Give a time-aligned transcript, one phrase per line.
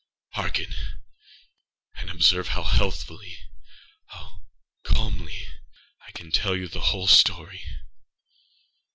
[0.29, 0.73] Hearken!
[1.93, 4.45] and observe how healthilyâhow
[4.81, 5.45] calmly
[6.07, 7.63] I can tell you the whole story.